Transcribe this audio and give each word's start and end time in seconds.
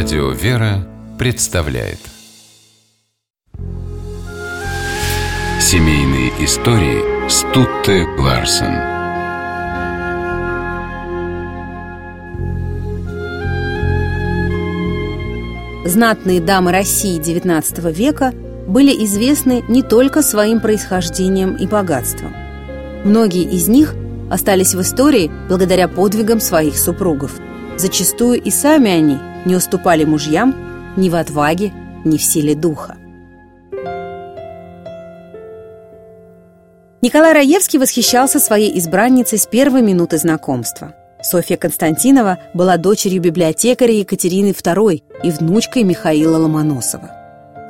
Радио 0.00 0.30
«Вера» 0.30 0.86
представляет 1.18 1.98
Семейные 5.60 6.28
истории 6.44 7.28
Стутте 7.28 8.06
Ларсен 8.16 8.76
Знатные 15.84 16.40
дамы 16.40 16.70
России 16.70 17.18
XIX 17.18 17.92
века 17.92 18.32
были 18.68 19.04
известны 19.04 19.64
не 19.66 19.82
только 19.82 20.22
своим 20.22 20.60
происхождением 20.60 21.56
и 21.56 21.66
богатством. 21.66 22.36
Многие 23.02 23.42
из 23.42 23.66
них 23.66 23.96
остались 24.30 24.76
в 24.76 24.80
истории 24.80 25.28
благодаря 25.48 25.88
подвигам 25.88 26.38
своих 26.38 26.78
супругов. 26.78 27.32
Зачастую 27.76 28.40
и 28.40 28.50
сами 28.52 28.92
они 28.92 29.18
не 29.44 29.56
уступали 29.56 30.04
мужьям 30.04 30.54
ни 30.96 31.08
в 31.08 31.14
отваге, 31.14 31.72
ни 32.04 32.16
в 32.16 32.22
силе 32.22 32.54
духа. 32.54 32.96
Николай 37.00 37.32
Раевский 37.32 37.78
восхищался 37.78 38.40
своей 38.40 38.76
избранницей 38.78 39.38
с 39.38 39.46
первой 39.46 39.82
минуты 39.82 40.18
знакомства. 40.18 40.94
Софья 41.22 41.56
Константинова 41.56 42.38
была 42.54 42.76
дочерью 42.76 43.22
библиотекаря 43.22 43.92
Екатерины 43.92 44.50
II 44.50 45.02
и 45.22 45.30
внучкой 45.30 45.84
Михаила 45.84 46.38
Ломоносова. 46.38 47.10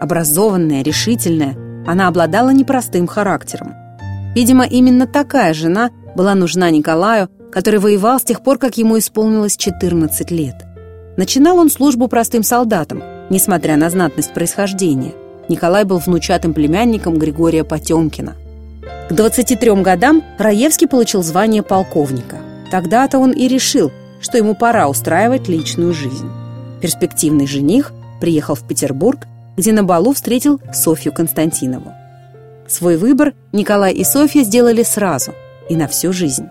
Образованная, 0.00 0.82
решительная, 0.82 1.56
она 1.86 2.08
обладала 2.08 2.50
непростым 2.50 3.06
характером. 3.06 3.74
Видимо, 4.34 4.64
именно 4.64 5.06
такая 5.06 5.52
жена 5.54 5.90
была 6.14 6.34
нужна 6.34 6.70
Николаю, 6.70 7.28
который 7.50 7.80
воевал 7.80 8.20
с 8.20 8.24
тех 8.24 8.42
пор, 8.42 8.58
как 8.58 8.76
ему 8.76 8.98
исполнилось 8.98 9.56
14 9.56 10.30
лет. 10.30 10.67
Начинал 11.18 11.58
он 11.58 11.68
службу 11.68 12.06
простым 12.06 12.44
солдатом, 12.44 13.02
несмотря 13.28 13.76
на 13.76 13.90
знатность 13.90 14.32
происхождения. 14.32 15.14
Николай 15.48 15.82
был 15.82 15.98
внучатым 15.98 16.54
племянником 16.54 17.18
Григория 17.18 17.64
Потемкина. 17.64 18.36
К 19.10 19.12
23 19.12 19.82
годам 19.82 20.22
Раевский 20.38 20.86
получил 20.86 21.24
звание 21.24 21.64
полковника. 21.64 22.36
Тогда-то 22.70 23.18
он 23.18 23.32
и 23.32 23.48
решил, 23.48 23.90
что 24.20 24.38
ему 24.38 24.54
пора 24.54 24.88
устраивать 24.88 25.48
личную 25.48 25.92
жизнь. 25.92 26.30
Перспективный 26.80 27.48
жених 27.48 27.90
приехал 28.20 28.54
в 28.54 28.62
Петербург, 28.62 29.26
где 29.56 29.72
на 29.72 29.82
балу 29.82 30.12
встретил 30.12 30.60
Софью 30.72 31.12
Константинову. 31.12 31.94
Свой 32.68 32.96
выбор 32.96 33.34
Николай 33.50 33.92
и 33.92 34.04
Софья 34.04 34.44
сделали 34.44 34.84
сразу 34.84 35.34
и 35.68 35.74
на 35.74 35.88
всю 35.88 36.12
жизнь. 36.12 36.46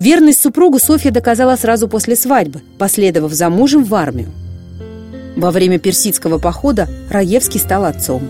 Верность 0.00 0.40
супругу 0.40 0.78
Софья 0.78 1.10
доказала 1.10 1.56
сразу 1.56 1.88
после 1.88 2.16
свадьбы, 2.16 2.60
последовав 2.78 3.32
за 3.32 3.48
мужем 3.48 3.84
в 3.84 3.94
армию. 3.94 4.30
Во 5.36 5.50
время 5.50 5.78
персидского 5.78 6.38
похода 6.38 6.88
Раевский 7.10 7.60
стал 7.60 7.84
отцом. 7.84 8.22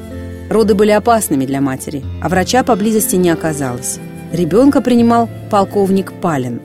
Роды 0.51 0.75
были 0.75 0.91
опасными 0.91 1.47
для 1.47 1.61
матери, 1.61 2.05
а 2.23 2.29
врача 2.29 2.63
поблизости 2.65 3.17
не 3.17 3.31
оказалось. 3.31 3.99
Ребенка 4.33 4.81
принимал 4.81 5.29
полковник 5.51 6.13
Палин. 6.21 6.61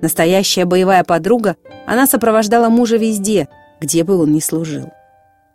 Настоящая 0.00 0.64
боевая 0.64 1.04
подруга, 1.04 1.56
она 1.86 2.06
сопровождала 2.06 2.68
мужа 2.68 2.96
везде, 2.96 3.48
где 3.80 4.04
бы 4.04 4.16
он 4.16 4.32
ни 4.32 4.40
служил. 4.40 4.90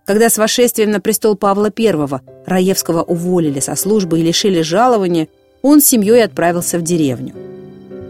Когда 0.05 0.29
с 0.29 0.37
вошествием 0.37 0.91
на 0.91 0.99
престол 0.99 1.35
Павла 1.35 1.71
I 1.77 2.19
Раевского 2.45 3.03
уволили 3.03 3.61
со 3.61 3.75
службы 3.75 4.19
и 4.19 4.23
лишили 4.23 4.61
жалования, 4.61 5.29
он 5.61 5.79
с 5.79 5.85
семьей 5.85 6.23
отправился 6.23 6.77
в 6.77 6.81
деревню. 6.81 7.33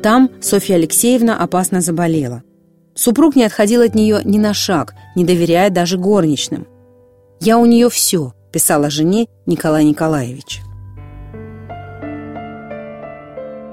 Там 0.04 0.32
Софья 0.42 0.76
Алексеевна 0.76 1.38
опасно 1.38 1.80
заболела. 1.80 2.44
Супруг 2.94 3.38
не 3.38 3.46
отходил 3.46 3.82
от 3.82 3.96
нее 3.96 4.20
ни 4.26 4.38
на 4.38 4.54
шаг, 4.54 4.94
не 5.16 5.24
доверяя 5.24 5.70
даже 5.70 5.98
горничным. 5.98 6.68
«Я 7.40 7.58
у 7.58 7.66
нее 7.66 7.90
все»,– 7.90 8.34
писала 8.52 8.90
жене 8.90 9.28
Николай 9.46 9.86
Николаевич. 9.86 10.60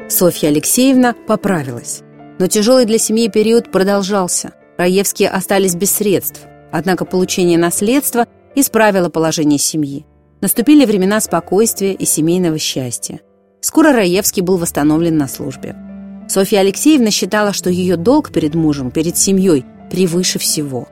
Софья 0.08 0.50
Алексеевна 0.50 1.14
поправилась. 1.26 2.02
Но 2.38 2.46
тяжелый 2.46 2.84
для 2.84 2.98
семьи 2.98 3.28
период 3.28 3.72
продолжался. 3.72 4.52
Раевские 4.78 5.30
остались 5.30 5.74
без 5.74 5.90
средств. 5.90 6.42
Однако 6.70 7.04
получение 7.04 7.58
наследства 7.58 8.28
исправило 8.54 9.08
положение 9.08 9.58
семьи. 9.58 10.06
Наступили 10.40 10.84
времена 10.84 11.20
спокойствия 11.20 11.92
и 11.92 12.04
семейного 12.04 12.58
счастья. 12.58 13.18
Скоро 13.60 13.92
Раевский 13.92 14.42
был 14.42 14.58
восстановлен 14.58 15.18
на 15.18 15.26
службе. 15.26 15.89
Софья 16.30 16.60
Алексеевна 16.60 17.10
считала, 17.10 17.52
что 17.52 17.70
ее 17.70 17.96
долг 17.96 18.30
перед 18.30 18.54
мужем, 18.54 18.92
перед 18.92 19.16
семьей 19.16 19.64
превыше 19.90 20.38
всего. 20.38 20.86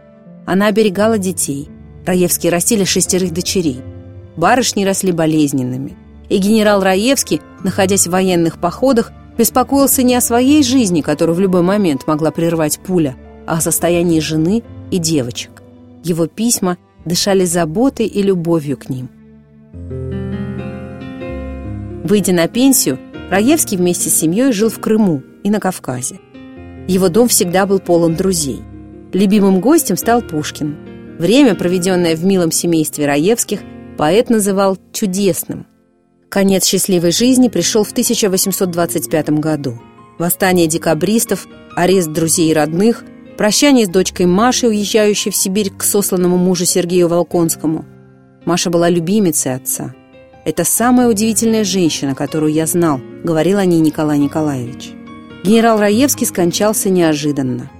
Она 0.46 0.66
оберегала 0.66 1.16
детей. 1.16 1.68
Раевские 2.04 2.50
растили 2.50 2.82
шестерых 2.82 3.32
дочерей. 3.32 3.80
Барышни 4.34 4.84
росли 4.84 5.12
болезненными. 5.12 5.96
И 6.28 6.38
генерал 6.38 6.82
Раевский, 6.82 7.40
находясь 7.62 8.08
в 8.08 8.10
военных 8.10 8.60
походах, 8.60 9.12
беспокоился 9.38 10.02
не 10.02 10.16
о 10.16 10.20
своей 10.20 10.64
жизни, 10.64 11.02
которую 11.02 11.36
в 11.36 11.40
любой 11.40 11.62
момент 11.62 12.08
могла 12.08 12.32
прервать 12.32 12.80
пуля, 12.80 13.14
а 13.46 13.58
о 13.58 13.60
состоянии 13.60 14.18
жены 14.18 14.64
и 14.90 14.98
девочек. 14.98 15.62
Его 16.02 16.26
письма 16.26 16.78
дышали 17.04 17.44
заботой 17.44 18.06
и 18.06 18.22
любовью 18.22 18.76
к 18.76 18.88
ним. 18.88 19.08
Выйдя 22.02 22.32
на 22.32 22.48
пенсию, 22.48 22.98
Раевский 23.30 23.76
вместе 23.76 24.08
с 24.08 24.16
семьей 24.16 24.52
жил 24.52 24.70
в 24.70 24.80
Крыму 24.80 25.22
и 25.44 25.50
на 25.50 25.60
Кавказе. 25.60 26.18
Его 26.88 27.10
дом 27.10 27.28
всегда 27.28 27.66
был 27.66 27.78
полон 27.78 28.16
друзей. 28.16 28.62
Любимым 29.12 29.60
гостем 29.60 29.98
стал 29.98 30.22
Пушкин. 30.22 30.76
Время, 31.18 31.54
проведенное 31.54 32.16
в 32.16 32.24
милом 32.24 32.50
семействе 32.50 33.06
Раевских, 33.06 33.60
поэт 33.98 34.30
называл 34.30 34.78
чудесным. 34.92 35.66
Конец 36.30 36.64
счастливой 36.64 37.12
жизни 37.12 37.48
пришел 37.48 37.84
в 37.84 37.90
1825 37.90 39.30
году. 39.30 39.78
Восстание 40.18 40.66
декабристов, 40.66 41.46
арест 41.76 42.10
друзей 42.10 42.50
и 42.50 42.54
родных, 42.54 43.04
прощание 43.36 43.86
с 43.86 43.88
дочкой 43.88 44.26
Машей, 44.26 44.70
уезжающей 44.70 45.30
в 45.30 45.36
Сибирь 45.36 45.70
к 45.70 45.82
сосланному 45.82 46.38
мужу 46.38 46.64
Сергею 46.64 47.08
Волконскому. 47.08 47.84
Маша 48.46 48.70
была 48.70 48.88
любимицей 48.88 49.54
отца. 49.54 49.94
«Это 50.48 50.64
самая 50.64 51.08
удивительная 51.08 51.62
женщина, 51.62 52.14
которую 52.14 52.54
я 52.54 52.64
знал»,— 52.64 53.02
говорил 53.22 53.58
о 53.58 53.66
ней 53.66 53.80
Николай 53.80 54.18
Николаевич. 54.18 54.92
Генерал 55.44 55.78
Раевский 55.78 56.26
скончался 56.26 56.88
неожиданно. 56.88 57.70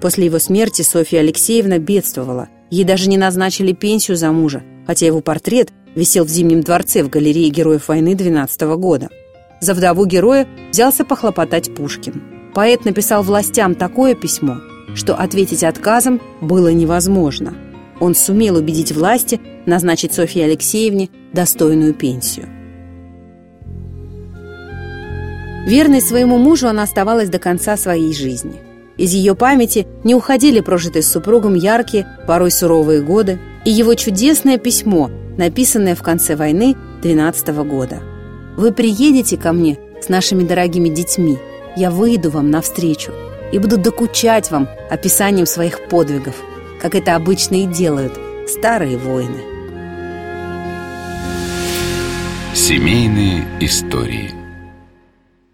После 0.00 0.26
его 0.26 0.38
смерти 0.38 0.82
Софья 0.82 1.18
Алексеевна 1.18 1.78
бедствовала. 1.78 2.46
Ей 2.70 2.84
даже 2.84 3.08
не 3.08 3.18
назначили 3.18 3.72
пенсию 3.72 4.16
за 4.16 4.30
мужа, 4.30 4.62
хотя 4.86 5.06
его 5.06 5.22
портрет 5.22 5.70
висел 5.96 6.24
в 6.24 6.28
Зимнем 6.28 6.60
дворце 6.60 7.02
в 7.02 7.10
галерее 7.10 7.48
Героев 7.50 7.88
войны 7.88 8.14
12 8.14 8.60
года. 8.76 9.08
За 9.60 9.74
вдову 9.74 10.06
героя 10.06 10.46
взялся 10.70 11.04
похлопотать 11.04 11.74
Пушкин. 11.74 12.22
Поэт 12.54 12.84
написал 12.84 13.24
властям 13.24 13.74
такое 13.74 14.14
письмо, 14.14 14.58
что 14.94 15.16
ответить 15.16 15.64
отказом 15.64 16.20
было 16.40 16.68
невозможно. 16.68 17.54
Он 17.98 18.14
сумел 18.14 18.54
убедить 18.54 18.92
власти 18.92 19.40
назначить 19.66 20.12
Софье 20.12 20.44
Алексеевне 20.44 21.10
достойную 21.32 21.94
пенсию. 21.94 22.48
Верной 25.66 26.02
своему 26.02 26.36
мужу 26.36 26.68
она 26.68 26.82
оставалась 26.82 27.30
до 27.30 27.38
конца 27.38 27.76
своей 27.76 28.12
жизни. 28.12 28.60
Из 28.98 29.12
ее 29.12 29.34
памяти 29.34 29.86
не 30.04 30.14
уходили 30.14 30.60
прожитые 30.60 31.02
с 31.02 31.10
супругом 31.10 31.54
яркие, 31.54 32.06
порой 32.26 32.50
суровые 32.50 33.00
годы 33.00 33.40
и 33.64 33.70
его 33.70 33.94
чудесное 33.94 34.58
письмо, 34.58 35.10
написанное 35.38 35.94
в 35.94 36.02
конце 36.02 36.36
войны 36.36 36.76
12 37.02 37.48
-го 37.48 37.64
года. 37.64 38.00
«Вы 38.56 38.72
приедете 38.72 39.36
ко 39.36 39.52
мне 39.52 39.78
с 40.00 40.08
нашими 40.08 40.44
дорогими 40.44 40.90
детьми, 40.90 41.38
я 41.76 41.90
выйду 41.90 42.30
вам 42.30 42.50
навстречу 42.50 43.12
и 43.50 43.58
буду 43.58 43.78
докучать 43.78 44.50
вам 44.50 44.68
описанием 44.90 45.46
своих 45.46 45.88
подвигов, 45.88 46.36
как 46.80 46.94
это 46.94 47.16
обычно 47.16 47.56
и 47.56 47.66
делают 47.66 48.12
старые 48.46 48.98
воины». 48.98 49.53
Семейные 52.54 53.44
истории 53.58 54.32